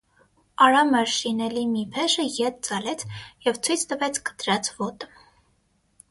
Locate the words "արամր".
0.67-1.09